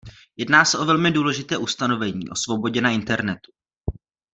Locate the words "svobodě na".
2.35-2.89